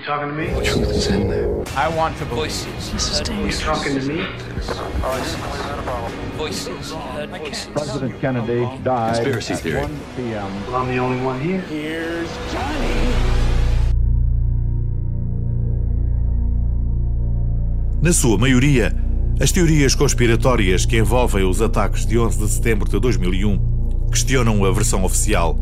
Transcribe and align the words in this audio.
You 0.00 0.06
talking 0.06 0.28
to 0.28 0.34
me? 0.34 0.46
The 0.46 0.64
truth 0.64 0.90
is 0.96 1.06
in 1.08 1.28
there. 1.28 1.62
I 1.76 1.86
want 1.94 2.16
to 2.16 2.24
voices. 2.24 2.90
This 2.90 3.10
is 3.10 3.20
dangerous. 3.20 3.60
You 3.60 3.66
talking 3.66 4.00
to 4.00 4.06
me? 4.08 4.24
Voices. 6.38 6.94
President 7.74 8.18
Kennedy 8.18 8.66
died 8.82 9.16
Conspiracy 9.16 9.52
at 9.52 9.60
theory. 9.60 9.82
1 9.82 10.00
p.m. 10.16 10.66
Well, 10.66 10.76
I'm 10.76 10.88
the 10.88 10.96
only 10.96 11.22
one 11.22 11.38
here. 11.38 11.60
Here's 11.68 12.30
Johnny. 12.50 13.12
Na 18.00 18.14
sua 18.14 18.38
maioria, 18.38 18.96
as 19.38 19.52
teorias 19.52 19.94
conspiratórias 19.94 20.86
que 20.86 20.96
envolvem 20.96 21.44
os 21.44 21.60
ataques 21.60 22.06
de 22.06 22.18
11 22.18 22.38
de 22.38 22.48
setembro 22.48 22.88
de 22.88 22.98
2001 22.98 24.08
questionam 24.10 24.64
a 24.64 24.72
versão 24.72 25.04
oficial, 25.04 25.58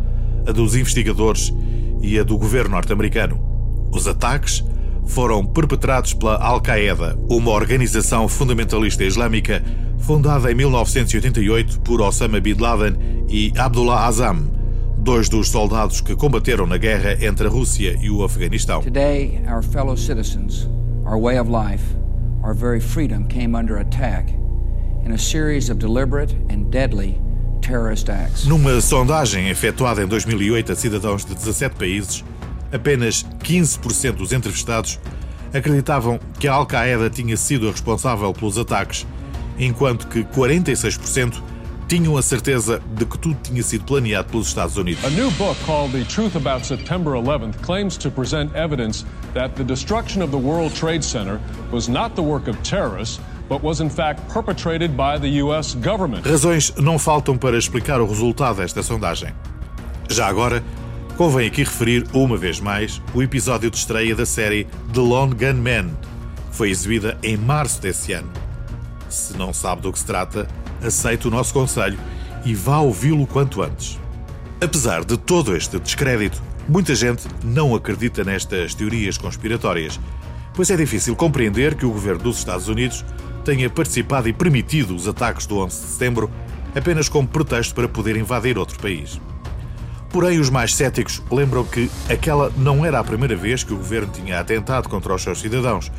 a 0.46 0.52
dos 0.52 0.76
investigadores 0.76 1.52
e 2.00 2.20
a 2.20 2.22
do 2.22 2.38
governo 2.38 2.70
norte-americano. 2.70 3.47
Os 3.92 4.06
ataques 4.06 4.64
foram 5.06 5.44
perpetrados 5.44 6.12
pela 6.12 6.36
Al-Qaeda, 6.36 7.18
uma 7.28 7.50
organização 7.50 8.28
fundamentalista 8.28 9.04
islâmica 9.04 9.62
fundada 9.98 10.50
em 10.50 10.54
1988 10.54 11.80
por 11.80 12.00
Osama 12.00 12.40
Bin 12.40 12.54
Laden 12.54 12.96
e 13.28 13.52
Abdullah 13.56 14.06
Azam, 14.06 14.50
dois 14.98 15.28
dos 15.28 15.48
soldados 15.48 16.00
que 16.00 16.14
combateram 16.14 16.66
na 16.66 16.76
guerra 16.76 17.16
entre 17.24 17.46
a 17.46 17.50
Rússia 17.50 17.98
e 18.00 18.10
o 18.10 18.22
Afeganistão. 18.22 18.82
Today, 18.82 19.40
our 19.48 19.62
fellow 19.62 19.96
citizens, 19.96 20.68
our 21.04 21.18
way 21.18 21.38
of 21.38 21.50
life, 21.50 21.82
our 22.42 22.54
very 22.54 22.80
freedom 22.80 23.26
came 23.26 23.56
under 23.56 23.78
attack 23.78 24.32
in 25.04 25.12
a 25.12 25.18
series 25.18 25.70
of 25.70 25.78
deliberate 25.78 26.34
and 26.50 26.70
deadly 26.70 27.20
terrorist 27.60 28.08
acts. 28.10 28.44
Numa 28.46 28.80
sondagem 28.80 29.48
efetuada 29.48 30.02
em 30.02 30.06
2008 30.06 30.72
a 30.72 30.76
cidadãos 30.76 31.24
de 31.24 31.34
17 31.34 31.76
países, 31.76 32.24
apenas 32.72 33.24
15% 33.42 34.12
dos 34.12 34.32
entrevistados 34.32 34.98
acreditavam 35.52 36.20
que 36.38 36.46
a 36.46 36.52
Al-Qaeda 36.52 37.08
tinha 37.10 37.36
sido 37.36 37.68
a 37.68 37.72
responsável 37.72 38.32
pelos 38.32 38.58
ataques, 38.58 39.06
enquanto 39.58 40.06
que 40.06 40.22
46% 40.24 41.42
tinham 41.88 42.18
a 42.18 42.22
certeza 42.22 42.82
de 42.94 43.06
que 43.06 43.16
tudo 43.16 43.38
tinha 43.42 43.62
sido 43.62 43.84
planeado 43.84 44.28
pelos 44.28 44.48
Estados 44.48 44.76
Unidos. 44.76 45.02
A 45.04 45.10
new 45.10 45.30
book 45.32 45.56
called 45.64 45.92
The 45.92 46.04
Truth 46.04 46.36
About 46.36 46.66
September 46.66 47.12
11th 47.12 47.62
claims 47.62 47.96
to 47.96 48.10
present 48.10 48.54
evidence 48.54 49.06
that 49.32 49.54
the 49.56 49.64
destruction 49.64 50.22
of 50.22 50.30
the 50.30 50.36
World 50.36 50.74
Trade 50.74 51.02
Center 51.02 51.40
was 51.72 51.88
not 51.88 52.14
the 52.14 52.22
work 52.22 52.46
of 52.46 52.62
terrorists, 52.62 53.18
but 53.48 53.62
was 53.62 53.80
in 53.80 53.88
fact 53.88 54.20
perpetrated 54.28 54.94
by 54.94 55.18
the 55.18 55.40
U.S. 55.42 55.74
government. 55.74 56.26
Razões 56.26 56.74
não 56.76 56.98
faltam 56.98 57.38
para 57.38 57.56
explicar 57.56 58.02
o 58.02 58.06
resultado 58.06 58.56
desta 58.56 58.82
sondagem. 58.82 59.32
Já 60.10 60.26
agora, 60.26 60.62
convém 61.18 61.48
aqui 61.48 61.64
referir, 61.64 62.06
uma 62.12 62.36
vez 62.36 62.60
mais, 62.60 63.02
o 63.12 63.20
episódio 63.20 63.68
de 63.68 63.76
estreia 63.76 64.14
da 64.14 64.24
série 64.24 64.68
The 64.92 65.00
Lone 65.00 65.34
Gunman, 65.34 65.88
que 66.48 66.56
foi 66.56 66.70
exibida 66.70 67.18
em 67.24 67.36
março 67.36 67.82
desse 67.82 68.12
ano. 68.12 68.30
Se 69.08 69.36
não 69.36 69.52
sabe 69.52 69.82
do 69.82 69.92
que 69.92 69.98
se 69.98 70.06
trata, 70.06 70.46
aceite 70.80 71.26
o 71.26 71.30
nosso 71.30 71.52
conselho 71.52 71.98
e 72.44 72.54
vá 72.54 72.78
ouvi-lo 72.78 73.26
quanto 73.26 73.62
antes. 73.62 73.98
Apesar 74.60 75.04
de 75.04 75.16
todo 75.16 75.56
este 75.56 75.80
descrédito, 75.80 76.40
muita 76.68 76.94
gente 76.94 77.26
não 77.42 77.74
acredita 77.74 78.22
nestas 78.22 78.72
teorias 78.72 79.18
conspiratórias, 79.18 79.98
pois 80.54 80.70
é 80.70 80.76
difícil 80.76 81.16
compreender 81.16 81.74
que 81.74 81.84
o 81.84 81.90
governo 81.90 82.22
dos 82.22 82.38
Estados 82.38 82.68
Unidos 82.68 83.04
tenha 83.44 83.68
participado 83.68 84.28
e 84.28 84.32
permitido 84.32 84.94
os 84.94 85.08
ataques 85.08 85.46
do 85.46 85.58
11 85.58 85.80
de 85.80 85.86
setembro 85.88 86.30
apenas 86.76 87.08
como 87.08 87.26
pretexto 87.26 87.74
para 87.74 87.88
poder 87.88 88.16
invadir 88.16 88.56
outro 88.56 88.78
país. 88.78 89.20
Porém, 90.10 90.38
os 90.38 90.48
mais 90.48 90.74
céticos 90.74 91.22
lembram 91.30 91.64
que 91.64 91.90
aquela 92.08 92.50
não 92.56 92.84
era 92.84 92.98
a 92.98 93.04
primeira 93.04 93.36
vez 93.36 93.62
que 93.62 93.74
o 93.74 93.76
governo 93.76 94.10
tinha 94.12 94.40
atentado 94.40 94.88
contra 94.88 95.14
os 95.14 95.22
seus 95.22 95.40
cidadãos, 95.40 95.92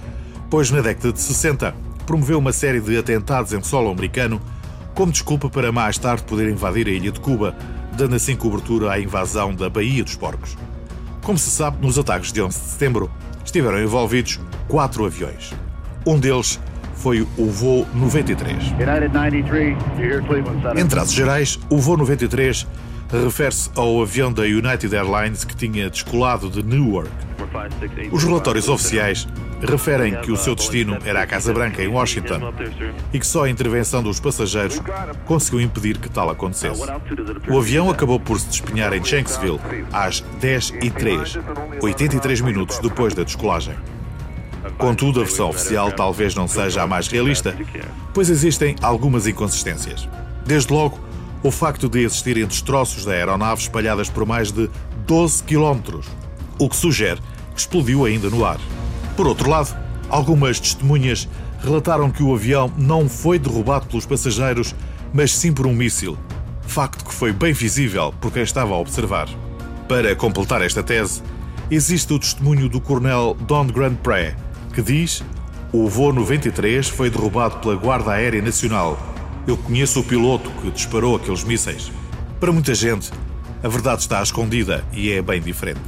pois 0.50 0.72
na 0.72 0.82
década 0.82 1.14
de 1.14 1.22
60 1.22 1.76
promoveu 2.06 2.40
uma 2.40 2.52
série 2.52 2.82
de 2.82 2.98
atentados 2.98 3.54
em 3.54 3.62
solo 3.62 3.92
americano 3.92 4.42
como 4.96 5.12
desculpa 5.12 5.50
para 5.50 5.72
mais 5.72 5.98
tarde 5.98 6.24
poder 6.24 6.50
invadir 6.50 6.88
a 6.88 6.92
ilha 6.92 7.12
de 7.12 7.20
Cuba, 7.20 7.56
dando 7.96 8.16
assim 8.16 8.36
cobertura 8.36 8.92
à 8.92 9.00
invasão 9.00 9.54
da 9.54 9.70
Baía 9.70 10.04
dos 10.04 10.16
Porcos. 10.16 10.58
Como 11.22 11.38
se 11.38 11.50
sabe, 11.52 11.78
nos 11.80 11.98
ataques 11.98 12.34
de 12.34 12.42
11 12.42 12.60
de 12.60 12.66
setembro 12.66 13.12
estiveram 13.46 13.82
envolvidos 13.82 14.40
quatro 14.68 15.06
aviões. 15.06 15.54
Um 16.06 16.20
deles 16.20 16.60
foi 17.00 17.26
o 17.38 17.46
voo 17.50 17.88
93. 17.94 18.72
United 18.72 19.14
93, 19.14 19.78
you 19.98 20.04
hear 20.04 20.22
Cleveland 20.22 20.62
Center. 20.62 20.84
Em 20.84 20.88
traços 20.88 21.14
gerais, 21.14 21.60
o 21.70 21.78
voo 21.78 21.98
93 21.98 22.68
refere-se 23.12 23.72
ao 23.76 24.02
avião 24.02 24.32
da 24.32 24.44
United 24.44 24.96
Airlines 24.96 25.44
que 25.44 25.56
tinha 25.56 25.90
descolado 25.90 26.50
de 26.50 26.62
Newark. 26.62 27.10
Os 28.12 28.24
relatórios 28.24 28.70
oficiais 28.70 29.28
referem 29.62 30.16
que 30.22 30.32
o 30.32 30.38
seu 30.38 30.54
destino 30.56 30.98
era 31.04 31.24
a 31.24 31.28
Casa 31.28 31.52
Branca, 31.54 31.82
em 31.82 31.88
Washington, 31.88 32.54
e 33.12 33.20
que 33.20 33.26
só 33.26 33.46
a 33.46 33.50
intervenção 33.50 34.04
dos 34.04 34.20
passageiros 34.20 34.80
conseguiu 35.26 35.62
impedir 35.62 35.98
que 35.98 36.10
tal 36.10 36.30
acontecesse. 36.30 36.84
O 37.50 37.58
avião 37.58 37.90
acabou 37.90 38.20
por 38.20 38.40
se 38.40 38.48
despenhar 38.48 38.94
em 38.94 39.04
Shanksville 39.04 39.60
às 39.92 40.24
10h03, 40.40 41.42
83 41.82 42.42
minutos 42.42 42.78
depois 42.80 43.14
da 43.14 43.24
descolagem. 43.24 43.76
Contudo, 44.80 45.20
a 45.20 45.26
versão 45.26 45.50
oficial 45.50 45.92
talvez 45.92 46.34
não 46.34 46.48
seja 46.48 46.82
a 46.82 46.88
mais 46.88 47.10
realista, 47.10 47.54
pois 48.14 48.30
existem 48.30 48.78
algumas 48.82 49.28
inconsistências. 49.28 50.08
Desde 50.46 50.72
logo, 50.72 50.98
o 51.44 51.52
facto 51.52 51.90
de 51.90 52.00
existirem 52.00 52.46
destroços 52.46 53.04
da 53.04 53.12
aeronave 53.12 53.62
espalhadas 53.62 54.10
por 54.10 54.26
mais 54.26 54.54
de 54.54 54.70
12 55.06 55.44
km, 55.44 56.00
o 56.58 56.70
que 56.70 56.78
sugere 56.78 57.20
que 57.54 57.60
explodiu 57.60 58.06
ainda 58.06 58.30
no 58.30 58.46
ar. 58.46 58.58
Por 59.18 59.28
outro 59.28 59.50
lado, 59.50 59.78
algumas 60.10 60.62
testemunhas 60.62 61.28
relataram 61.62 62.10
que 62.10 62.24
o 62.24 62.34
avião 62.34 62.72
não 62.78 63.10
foi 63.10 63.38
derrubado 63.38 63.86
pelos 63.88 64.06
passageiros, 64.06 64.74
mas 65.12 65.36
sim 65.36 65.52
por 65.52 65.68
um 65.68 65.74
míssil, 65.74 66.18
facto 66.62 67.04
que 67.04 67.14
foi 67.14 67.34
bem 67.34 67.52
visível 67.52 68.14
por 68.22 68.32
quem 68.32 68.44
estava 68.44 68.74
a 68.74 68.78
observar. 68.78 69.28
Para 69.90 70.16
completar 70.16 70.62
esta 70.62 70.82
tese, 70.82 71.22
existe 71.70 72.14
o 72.14 72.20
testemunho 72.20 72.70
do 72.70 72.80
coronel 72.80 73.36
Don 73.42 73.68
Grand 73.68 73.96
Pré, 73.96 74.38
que 74.74 74.82
diz: 74.82 75.24
O 75.72 75.88
voo 75.88 76.14
93 76.14 76.88
foi 76.88 77.10
derrubado 77.10 77.58
pela 77.58 77.76
Guarda 77.76 78.12
Aérea 78.12 78.42
Nacional. 78.42 78.98
Eu 79.48 79.58
conheço 79.58 80.00
o 80.00 80.04
piloto 80.04 80.50
que 80.62 80.72
disparou 80.72 81.16
aqueles 81.16 81.44
mísseis. 81.44 81.92
Para 82.40 82.52
muita 82.52 82.74
gente, 82.74 83.12
a 83.64 83.68
verdade 83.68 84.02
está 84.02 84.22
escondida 84.22 84.86
e 84.94 85.12
é 85.12 85.22
bem 85.22 85.42
diferente. 85.42 85.82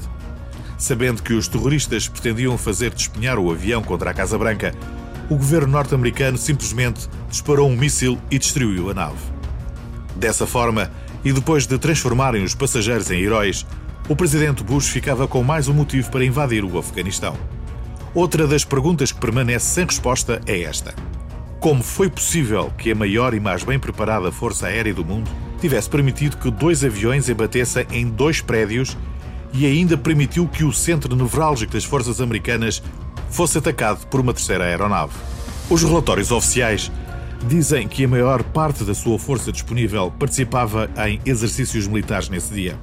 Sabendo 0.78 1.22
que 1.22 1.34
os 1.34 1.48
terroristas 1.48 2.08
pretendiam 2.08 2.58
fazer 2.58 2.92
despenhar 2.92 3.38
o 3.38 3.52
avião 3.52 3.84
contra 3.84 4.10
a 4.10 4.14
Casa 4.14 4.38
Branca, 4.38 4.74
o 5.30 5.36
governo 5.36 5.68
norte-americano 5.68 6.38
simplesmente 6.38 7.08
disparou 7.30 7.70
um 7.70 7.78
míssil 7.78 8.18
e 8.30 8.38
destruiu 8.38 8.90
a 8.90 8.94
nave. 8.94 9.20
Dessa 10.16 10.46
forma, 10.46 10.92
e 11.24 11.32
depois 11.32 11.66
de 11.66 11.78
transformarem 11.78 12.44
os 12.44 12.56
passageiros 12.56 13.10
em 13.10 13.22
heróis, 13.22 13.66
o 14.10 14.16
presidente 14.16 14.64
Bush 14.64 14.90
ficava 14.90 15.28
com 15.28 15.44
mais 15.44 15.68
um 15.68 15.74
motivo 15.74 16.10
para 16.12 16.26
invadir 16.26 16.66
o 16.66 16.78
Afeganistão. 16.78 17.38
Outra 18.14 18.46
das 18.46 18.66
perguntas 18.66 19.14
que 19.14 19.22
permanece 19.22 19.68
sem 19.68 19.86
resposta 19.86 20.42
é 20.46 20.64
esta: 20.64 20.94
Como 21.62 21.82
foi 21.82 22.10
possível 22.10 22.70
que 22.78 22.92
a 22.92 22.96
maior 22.96 23.34
e 23.34 23.40
mais 23.40 23.64
bem 23.64 23.80
preparada 23.80 24.32
força 24.34 24.68
aérea 24.68 24.94
do 24.94 25.06
mundo 25.06 25.32
tivesse 25.62 25.90
permitido 25.90 26.36
que 26.36 26.52
dois 26.52 26.84
aviões 26.84 27.30
embatessem 27.30 27.86
em 27.92 28.10
dois 28.10 28.42
prédios 28.42 28.98
e 29.54 29.66
ainda 29.66 29.98
permitiu 29.98 30.46
que 30.46 30.66
o 30.66 30.74
centro 30.74 31.16
nevrálgico 31.16 31.72
das 31.72 31.86
forças 31.86 32.20
americanas 32.20 32.84
fosse 33.30 33.58
atacado 33.58 34.06
por 34.08 34.20
uma 34.20 34.34
terceira 34.34 34.66
aeronave? 34.66 35.14
Os 35.70 35.82
relatórios 35.82 36.32
oficiais 36.32 36.92
dizem 37.48 37.88
que 37.88 38.04
a 38.04 38.08
maior 38.10 38.44
parte 38.44 38.84
da 38.84 38.94
sua 38.94 39.18
força 39.18 39.54
disponível 39.54 40.12
participava 40.20 40.90
em 41.08 41.22
exercícios 41.26 41.88
militares 41.88 42.28
nesse 42.28 42.54
dia. 42.54 42.78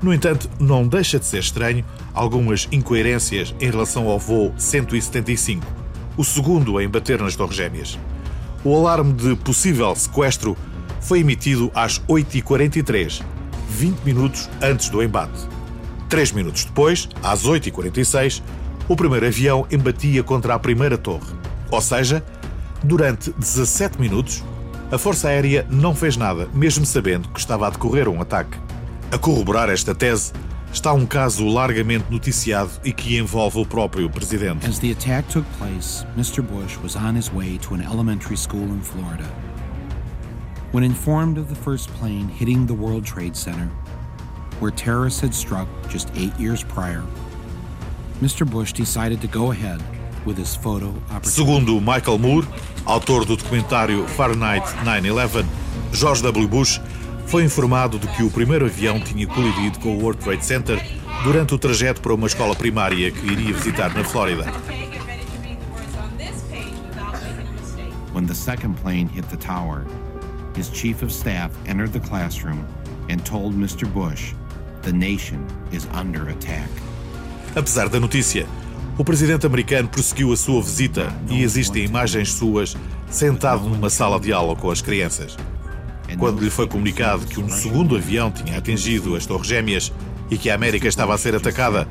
No 0.00 0.14
entanto, 0.14 0.48
não 0.60 0.86
deixa 0.86 1.18
de 1.18 1.26
ser 1.26 1.40
estranho 1.40 1.84
algumas 2.14 2.68
incoerências 2.70 3.54
em 3.60 3.70
relação 3.70 4.08
ao 4.08 4.18
voo 4.18 4.54
175, 4.56 5.66
o 6.16 6.24
segundo 6.24 6.78
a 6.78 6.84
embater 6.84 7.20
nas 7.20 7.34
Torres 7.34 7.56
Gêmeas. 7.56 7.98
O 8.64 8.76
alarme 8.76 9.12
de 9.12 9.34
possível 9.36 9.94
sequestro 9.96 10.56
foi 11.00 11.20
emitido 11.20 11.70
às 11.74 12.00
8h43, 12.00 13.22
20 13.70 14.00
minutos 14.00 14.48
antes 14.62 14.88
do 14.88 15.02
embate. 15.02 15.48
Três 16.08 16.32
minutos 16.32 16.64
depois, 16.64 17.08
às 17.22 17.44
8h46, 17.44 18.42
o 18.88 18.96
primeiro 18.96 19.26
avião 19.26 19.66
embatia 19.70 20.22
contra 20.22 20.54
a 20.54 20.58
primeira 20.58 20.96
torre. 20.96 21.32
Ou 21.70 21.80
seja, 21.80 22.24
durante 22.82 23.32
17 23.32 24.00
minutos, 24.00 24.44
a 24.90 24.96
Força 24.96 25.28
Aérea 25.28 25.66
não 25.68 25.94
fez 25.94 26.16
nada, 26.16 26.48
mesmo 26.54 26.86
sabendo 26.86 27.28
que 27.28 27.38
estava 27.38 27.66
a 27.66 27.70
decorrer 27.70 28.08
um 28.08 28.22
ataque. 28.22 28.58
A 29.10 29.16
corroborar 29.16 29.70
esta 29.70 29.94
tese 29.94 30.34
está 30.70 30.92
um 30.92 31.06
caso 31.06 31.46
largamente 31.46 32.04
noticiado 32.10 32.70
e 32.84 32.92
que 32.92 33.16
envolve 33.16 33.58
o 33.58 33.64
próprio 33.64 34.10
presidente. 34.10 34.66
As 34.66 34.78
the 34.78 34.90
attack 34.90 35.26
took 35.30 35.46
place, 35.56 36.04
Mr. 36.14 36.42
Bush 36.42 36.76
was 36.82 36.94
on 36.94 37.16
his 37.16 37.32
way 37.32 37.56
to 37.58 37.72
an 37.72 37.80
elementary 37.80 38.36
school 38.36 38.64
in 38.64 38.82
Florida. 38.82 39.24
When 40.72 40.84
informed 40.84 41.38
of 41.38 41.48
the 41.48 41.54
first 41.54 41.88
plane 41.98 42.28
hitting 42.28 42.66
the 42.66 42.74
World 42.74 43.06
Trade 43.06 43.34
Center, 43.34 43.70
where 44.60 44.70
terrorists 44.70 45.22
had 45.22 45.32
struck 45.32 45.68
just 45.88 46.10
eight 46.14 46.38
years 46.38 46.62
prior, 46.62 47.02
Mr. 48.20 48.44
Bush 48.44 48.74
decided 48.74 49.22
to 49.22 49.28
go 49.28 49.52
ahead 49.52 49.80
with 50.26 50.36
his 50.36 50.54
photo 50.54 50.88
opportunity. 51.10 51.30
Segundo 51.30 51.80
Michael 51.80 52.18
Moore, 52.18 52.44
autor 52.84 53.24
do 53.24 53.38
documentário 53.38 54.06
Fahrenheit 54.06 54.66
9/11, 54.84 55.46
George 55.92 56.20
W. 56.20 56.46
Bush 56.46 56.78
foi 57.28 57.44
informado 57.44 57.98
de 57.98 58.08
que 58.08 58.22
o 58.22 58.30
primeiro 58.30 58.64
avião 58.64 58.98
tinha 58.98 59.26
colidido 59.26 59.78
com 59.80 59.94
o 59.94 60.00
World 60.00 60.18
Trade 60.24 60.44
Center 60.44 60.82
durante 61.22 61.54
o 61.54 61.58
trajeto 61.58 62.00
para 62.00 62.14
uma 62.14 62.26
escola 62.26 62.56
primária 62.56 63.10
que 63.10 63.26
iria 63.26 63.52
visitar 63.52 63.94
na 63.94 64.02
Flórida. 64.02 64.46
When 68.14 68.26
the 68.26 68.34
second 68.34 68.80
plane 68.80 69.10
hit 69.14 69.28
the 69.28 69.36
tower, 69.36 69.84
his 70.56 70.70
chief 70.72 71.02
of 71.04 71.12
staff 71.12 71.54
entered 71.66 71.92
the 71.92 72.00
classroom 72.00 72.64
and 73.10 73.18
told 73.18 73.54
Mr. 73.54 73.86
Bush, 73.86 74.32
the 74.80 74.92
nation 74.92 75.46
is 75.70 75.86
under 75.92 76.30
attack. 76.30 76.68
Apesar 77.54 77.90
da 77.90 78.00
notícia, 78.00 78.46
o 78.96 79.04
presidente 79.04 79.46
americano 79.46 79.88
prosseguiu 79.88 80.32
a 80.32 80.36
sua 80.36 80.62
visita 80.62 81.12
e 81.28 81.42
existem 81.42 81.84
imagens 81.84 82.32
suas 82.32 82.74
sentado 83.10 83.68
numa 83.68 83.90
sala 83.90 84.18
de 84.18 84.32
aula 84.32 84.56
com 84.56 84.70
as 84.70 84.80
crianças. 84.80 85.36
Quando 86.16 86.42
lhe 86.42 86.50
foi 86.50 86.66
comunicado 86.66 87.26
que 87.26 87.40
um 87.40 87.48
segundo 87.48 87.96
avião 87.96 88.30
tinha 88.30 88.58
atingido 88.58 89.14
as 89.14 89.26
Torres 89.26 89.46
Gêmeas 89.46 89.92
e 90.30 90.38
que 90.38 90.50
a 90.50 90.54
América 90.54 90.88
estava 90.88 91.14
a 91.14 91.18
ser 91.18 91.34
atacada, 91.34 91.88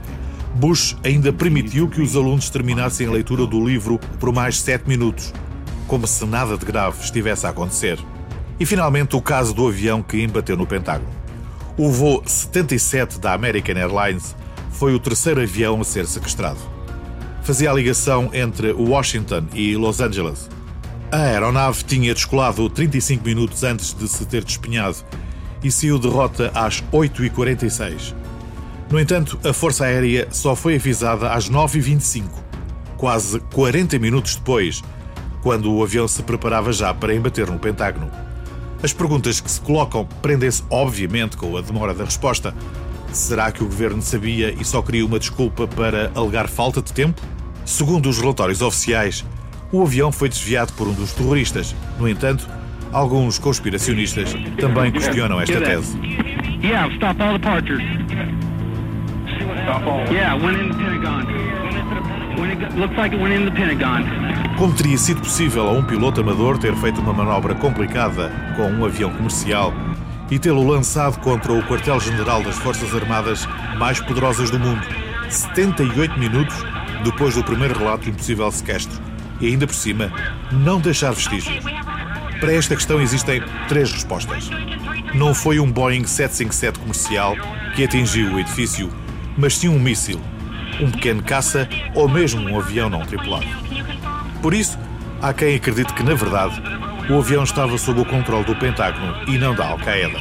Bush 0.56 0.98
ainda 1.04 1.31
permitiu 1.31 1.88
que 1.88 2.02
os 2.02 2.16
alunos 2.16 2.50
terminassem 2.50 3.08
a 3.08 3.12
leitura 3.12 3.46
do 3.46 3.64
livro 3.64 4.00
por 4.19 4.34
mais 4.34 4.60
sete 4.60 4.88
minutos, 4.88 5.34
como 5.88 6.08
se 6.08 6.25
nada 6.25 6.58
de 6.58 6.66
grave 6.66 7.04
estivesse 7.04 7.46
a 7.46 7.50
acontecer. 7.50 8.00
E 8.60 8.66
finalmente 8.66 9.16
o 9.16 9.22
caso 9.22 9.54
do 9.54 9.68
avião 9.68 10.02
que 10.02 10.22
embateu 10.22 10.58
no 10.58 10.66
Pentágono. 10.66 11.10
O 11.78 11.92
voo 11.92 12.24
77 12.25 13.19
da 13.19 13.34
American 13.34 13.75
Airlines 13.75 14.36
foi 14.72 14.96
o 14.96 15.00
terceiro 15.00 15.42
avião 15.42 15.80
a 15.80 15.84
ser 15.84 16.08
sequestrado. 16.08 16.60
Fazia 17.44 17.69
a 17.69 17.74
ligação 17.74 18.31
entre 18.34 18.74
Washington 18.74 19.46
e 19.54 19.75
Los 19.75 20.02
Angeles. 20.02 20.50
A 21.09 21.19
aeronave 21.19 21.86
tinha 21.86 22.13
descolado 22.13 22.69
35 22.69 23.24
minutos 23.24 23.63
antes 23.63 23.94
de 23.94 24.09
se 24.09 24.25
ter 24.25 24.44
despenhado 24.44 24.98
e 25.63 25.71
saiu 25.71 25.98
de 25.98 26.07
rota 26.07 26.51
às 26.54 26.83
8h46. 26.92 28.13
No 28.92 29.00
entanto, 29.00 29.39
a 29.48 29.54
Força 29.54 29.86
Aérea 29.86 30.27
só 30.31 30.54
foi 30.54 30.75
avisada 30.75 31.31
às 31.31 31.50
9h25, 31.50 32.25
quase 32.98 33.39
40 33.54 33.98
minutos 34.00 34.36
depois, 34.36 34.83
quando 35.42 35.74
o 35.74 35.81
avião 35.81 36.09
se 36.09 36.21
preparava 36.24 36.74
já 36.74 36.94
para 36.94 37.15
embater 37.15 37.50
no 37.50 37.57
Pentágono. 37.57 38.12
As 38.83 38.92
perguntas 38.92 39.39
que 39.39 39.50
se 39.50 39.62
colocam 39.62 40.06
prendem-se, 40.21 40.62
obviamente, 40.69 41.38
com 41.38 41.56
a 41.56 41.62
demora 41.62 41.94
da 41.94 42.04
resposta. 42.04 42.54
Será 43.13 43.50
que 43.50 43.63
o 43.63 43.68
governo 43.68 44.01
sabia 44.01 44.54
e 44.59 44.65
só 44.65 44.81
queria 44.81 45.06
uma 45.06 45.19
desculpa 45.19 45.68
para 45.69 46.12
alegar 46.13 46.50
falta 46.50 46.81
de 46.81 46.92
tempo? 46.92 47.21
Segundo 47.65 48.09
os 48.09 48.19
relatórios 48.19 48.62
oficiais, 48.62 49.25
o 49.72 49.81
avião 49.81 50.12
foi 50.12 50.30
desviado 50.30 50.74
por 50.74 50.88
um 50.88 50.94
dos 50.94 51.14
terroristas. 51.14 51.75
No 52.00 52.08
entanto, 52.08 52.48
alguns 52.92 53.38
conspiracionistas 53.38 54.34
também 54.60 54.92
questionam 54.92 55.40
esta 55.42 55.60
tese. 55.60 55.98
Como 64.58 64.74
teria 64.74 64.98
sido 64.98 65.22
possível 65.22 65.68
a 65.68 65.72
um 65.72 65.84
piloto 65.84 66.22
amador 66.22 66.58
ter 66.58 66.75
feito 66.75 67.02
uma 67.02 67.14
manobra 67.14 67.54
complicada 67.56 68.31
com 68.56 68.64
um 68.72 68.86
avião 68.86 69.12
comercial 69.12 69.74
e 70.30 70.40
tê-lo 70.40 70.66
lançado 70.66 71.19
contra 71.19 71.52
o 71.54 71.64
quartel-general 71.64 72.44
das 72.44 72.58
Forças 72.58 72.94
Armadas 72.94 73.48
mais 73.78 74.00
poderosas 74.00 74.50
do 74.50 74.60
mundo, 74.60 74.81
78 75.30 76.18
minutos 76.19 76.56
depois 77.04 77.36
do 77.36 77.44
primeiro 77.44 77.78
relato 77.78 78.06
de 78.06 78.12
um 78.12 78.14
possível 78.14 78.52
sequestro, 78.52 79.00
e 79.39 79.48
ainda 79.48 79.68
por 79.68 79.75
cima, 79.75 80.12
não 80.51 80.80
deixar 80.80 81.12
vestígios? 81.12 81.63
Para 82.39 82.54
esta 82.54 82.75
questão 82.75 83.01
existem 83.01 83.42
três 83.68 83.92
respostas. 83.92 84.50
Não 85.13 85.34
foi 85.34 85.60
um 85.60 85.72
Boeing 85.72 86.06
757 86.06 86.80
comercial 86.80 87.36
que 87.75 87.84
atingiu 87.84 88.34
o 88.34 88.39
edifício, 88.39 88.92
mas 89.38 89.57
sim 89.57 89.69
um 89.69 89.80
míssil, 89.80 90.19
um 90.80 90.92
pequeno 90.92 91.24
caça 91.24 91.68
ou 91.95 92.07
mesmo 92.07 92.42
um 92.48 92.60
avião 92.60 92.89
não 92.89 93.06
tripulado. 93.06 93.48
Por 94.42 94.54
isso, 94.54 94.78
há 95.22 95.34
quem 95.34 95.56
acredite 95.56 95.94
que, 95.94 96.04
na 96.04 96.13
verdade, 96.13 96.62
o 97.10 97.18
avião 97.18 97.44
estava 97.44 97.78
sob 97.78 98.01
o 98.01 98.06
controle 98.06 98.45
do 98.45 98.56
Pentágono 98.56 99.16
e 99.28 99.38
não 99.38 99.56
da 99.56 99.68
Al-Qaeda. 99.68 100.19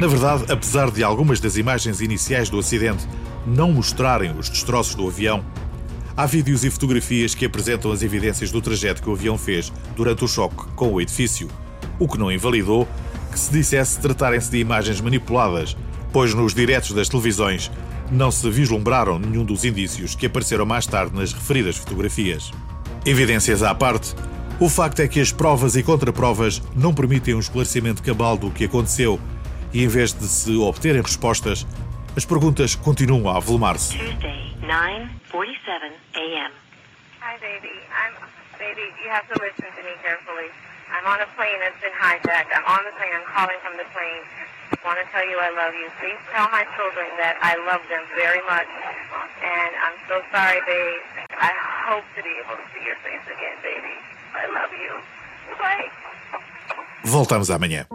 Na 0.00 0.06
verdade, 0.06 0.44
apesar 0.50 0.90
de 0.90 1.04
algumas 1.04 1.38
das 1.38 1.56
imagens 1.56 2.00
iniciais 2.00 2.48
do 2.48 2.58
acidente 2.58 3.06
não 3.46 3.72
mostrarem 3.72 4.32
os 4.38 4.48
destroços 4.48 4.94
do 4.94 5.06
avião, 5.06 5.44
há 6.18 6.26
vídeos 6.26 6.64
e 6.64 6.70
fotografias 6.70 7.32
que 7.32 7.46
apresentam 7.46 7.92
as 7.92 8.02
evidências 8.02 8.50
do 8.50 8.60
trajeto 8.60 9.00
que 9.00 9.08
o 9.08 9.12
avião 9.12 9.38
fez 9.38 9.72
durante 9.94 10.24
o 10.24 10.28
choque 10.28 10.66
com 10.74 10.92
o 10.92 11.00
edifício, 11.00 11.48
o 11.96 12.08
que 12.08 12.18
não 12.18 12.32
invalidou 12.32 12.88
que 13.30 13.38
se 13.38 13.52
dissesse 13.52 14.00
tratarem-se 14.00 14.50
de 14.50 14.58
imagens 14.58 15.00
manipuladas, 15.00 15.76
pois 16.12 16.34
nos 16.34 16.52
diretos 16.52 16.90
das 16.90 17.08
televisões 17.08 17.70
não 18.10 18.32
se 18.32 18.50
vislumbraram 18.50 19.16
nenhum 19.16 19.44
dos 19.44 19.64
indícios 19.64 20.16
que 20.16 20.26
apareceram 20.26 20.66
mais 20.66 20.88
tarde 20.88 21.14
nas 21.14 21.32
referidas 21.32 21.76
fotografias. 21.76 22.50
Evidências 23.06 23.62
à 23.62 23.72
parte, 23.72 24.12
o 24.58 24.68
facto 24.68 24.98
é 24.98 25.06
que 25.06 25.20
as 25.20 25.30
provas 25.30 25.76
e 25.76 25.84
contraprovas 25.84 26.60
não 26.74 26.92
permitem 26.92 27.34
um 27.34 27.38
esclarecimento 27.38 28.02
cabal 28.02 28.36
do 28.36 28.50
que 28.50 28.64
aconteceu 28.64 29.20
e, 29.72 29.84
em 29.84 29.86
vez 29.86 30.12
de 30.12 30.26
se 30.26 30.56
obterem 30.56 31.00
respostas, 31.00 31.64
as 32.16 32.24
perguntas 32.24 32.74
continuam 32.74 33.28
a 33.28 33.36
avolumar-se. 33.36 33.96
Tuesday, 34.68 35.08
9:47 35.32 35.96
a.m. 36.20 36.52
Hi, 37.24 37.40
baby. 37.40 37.72
I'm 37.88 38.12
baby. 38.60 38.84
You 39.00 39.08
have 39.08 39.24
to 39.32 39.36
listen 39.40 39.64
to 39.64 39.82
me 39.82 39.96
carefully. 40.04 40.52
I'm 40.92 41.08
on 41.08 41.20
a 41.24 41.28
plane 41.36 41.56
that's 41.64 41.80
been 41.80 41.96
hijacked. 41.96 42.52
I'm 42.52 42.68
on 42.68 42.84
the 42.84 42.92
plane. 43.00 43.12
I'm 43.16 43.28
calling 43.32 43.56
from 43.64 43.80
the 43.80 43.88
plane. 43.96 44.24
I 44.72 44.80
want 44.84 45.00
to 45.00 45.08
tell 45.08 45.24
you 45.24 45.40
I 45.40 45.48
love 45.56 45.72
you. 45.72 45.88
Please 46.00 46.20
tell 46.32 46.48
my 46.52 46.68
children 46.76 47.08
that 47.16 47.40
I 47.40 47.56
love 47.64 47.80
them 47.88 48.04
very 48.12 48.44
much. 48.44 48.68
And 49.40 49.70
I'm 49.88 49.96
so 50.04 50.20
sorry, 50.32 50.60
babe. 50.68 51.00
I 51.32 51.52
hope 51.88 52.04
to 52.16 52.20
be 52.20 52.32
able 52.44 52.56
to 52.60 52.66
see 52.76 52.84
your 52.84 53.00
face 53.00 53.24
again, 53.24 53.56
baby. 53.64 53.96
I 54.36 54.44
love 54.52 54.72
you. 54.76 54.92
Bye. 55.56 55.88
Voltamos 57.04 57.48
amanhã. 57.48 57.88